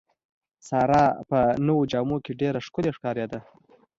ساره 0.67 1.03
په 1.29 1.39
نوو 1.67 1.87
جامو 1.91 2.17
کې 2.25 2.37
ډېره 2.41 2.59
ښکلې 2.67 2.91
ښکارېده. 2.97 3.39